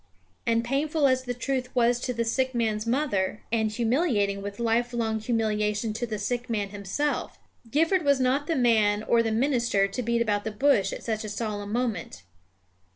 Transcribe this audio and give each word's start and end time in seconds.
And 0.47 0.63
painful 0.65 1.05
as 1.07 1.25
the 1.25 1.33
truth 1.35 1.75
was 1.75 1.99
to 1.99 2.11
the 2.11 2.25
sick 2.25 2.55
man's 2.55 2.87
mother, 2.87 3.43
and 3.51 3.69
humiliating 3.69 4.41
with 4.41 4.59
a 4.59 4.63
life 4.63 4.93
long 4.93 5.19
humiliation 5.19 5.93
to 5.93 6.07
the 6.07 6.17
sick 6.17 6.49
man 6.49 6.69
himself, 6.69 7.37
Gifford 7.69 8.03
was 8.03 8.19
not 8.19 8.47
the 8.47 8.55
man 8.55 9.03
or 9.03 9.21
the 9.21 9.31
minister 9.31 9.87
to 9.87 10.01
beat 10.01 10.23
about 10.23 10.43
the 10.43 10.49
bush 10.49 10.91
at 10.91 11.03
such 11.03 11.23
a 11.23 11.29
solemn 11.29 11.71
moment. 11.71 12.23